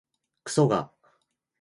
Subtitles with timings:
[0.43, 0.91] くそが